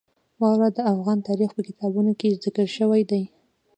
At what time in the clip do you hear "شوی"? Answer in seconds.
2.77-3.01